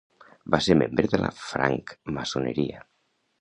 [0.53, 2.83] Va ser membre de la francmaçoneria.